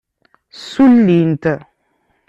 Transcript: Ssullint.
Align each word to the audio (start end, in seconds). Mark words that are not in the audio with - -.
Ssullint. 0.59 1.45